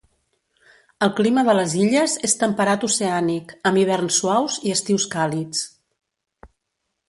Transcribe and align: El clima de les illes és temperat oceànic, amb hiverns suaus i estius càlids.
El 1.07 1.11
clima 1.19 1.43
de 1.49 1.53
les 1.57 1.75
illes 1.81 2.15
és 2.29 2.35
temperat 2.45 2.87
oceànic, 2.89 3.55
amb 3.71 3.83
hiverns 3.85 4.19
suaus 4.23 4.59
i 4.71 4.75
estius 4.81 5.09
càlids. 5.15 5.65